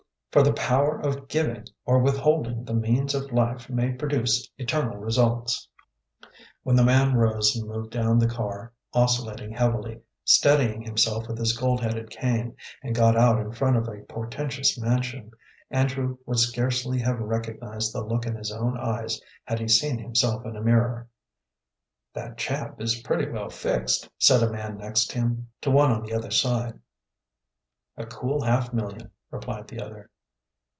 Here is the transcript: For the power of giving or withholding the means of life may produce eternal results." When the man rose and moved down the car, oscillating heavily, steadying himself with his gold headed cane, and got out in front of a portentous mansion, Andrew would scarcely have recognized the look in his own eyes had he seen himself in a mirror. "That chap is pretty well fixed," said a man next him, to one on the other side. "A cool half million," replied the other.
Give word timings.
For 0.31 0.43
the 0.43 0.53
power 0.53 0.97
of 0.97 1.27
giving 1.27 1.65
or 1.83 1.99
withholding 1.99 2.63
the 2.63 2.73
means 2.73 3.13
of 3.13 3.33
life 3.33 3.69
may 3.69 3.91
produce 3.91 4.49
eternal 4.57 4.95
results." 4.97 5.67
When 6.63 6.77
the 6.77 6.85
man 6.85 7.15
rose 7.15 7.53
and 7.53 7.67
moved 7.67 7.91
down 7.91 8.17
the 8.17 8.29
car, 8.29 8.71
oscillating 8.93 9.51
heavily, 9.51 9.99
steadying 10.23 10.83
himself 10.83 11.27
with 11.27 11.37
his 11.37 11.51
gold 11.57 11.81
headed 11.81 12.09
cane, 12.09 12.55
and 12.81 12.95
got 12.95 13.17
out 13.17 13.41
in 13.41 13.51
front 13.51 13.75
of 13.75 13.89
a 13.89 14.03
portentous 14.03 14.79
mansion, 14.79 15.31
Andrew 15.69 16.17
would 16.25 16.39
scarcely 16.39 16.97
have 16.99 17.19
recognized 17.19 17.91
the 17.93 17.99
look 18.01 18.25
in 18.25 18.35
his 18.37 18.53
own 18.53 18.77
eyes 18.77 19.19
had 19.43 19.59
he 19.59 19.67
seen 19.67 19.97
himself 19.99 20.45
in 20.45 20.55
a 20.55 20.61
mirror. 20.61 21.09
"That 22.13 22.37
chap 22.37 22.79
is 22.79 23.01
pretty 23.01 23.29
well 23.29 23.49
fixed," 23.49 24.07
said 24.17 24.41
a 24.43 24.49
man 24.49 24.77
next 24.77 25.11
him, 25.11 25.49
to 25.59 25.69
one 25.69 25.91
on 25.91 26.05
the 26.05 26.13
other 26.13 26.31
side. 26.31 26.79
"A 27.97 28.05
cool 28.05 28.41
half 28.45 28.71
million," 28.71 29.11
replied 29.29 29.67
the 29.67 29.81
other. 29.81 30.09